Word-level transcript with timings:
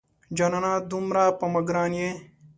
جانانه 0.37 0.73
دومره 0.91 1.23
په 1.39 1.45
ما 1.53 1.61
ګران 1.67 1.91
یې 2.01 2.09